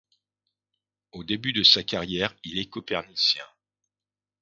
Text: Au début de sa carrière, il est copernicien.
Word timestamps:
Au 1.11 1.23
début 1.23 1.53
de 1.53 1.61
sa 1.61 1.83
carrière, 1.83 2.35
il 2.43 2.57
est 2.57 2.65
copernicien. 2.71 3.45